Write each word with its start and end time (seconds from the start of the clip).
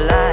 life. 0.00 0.23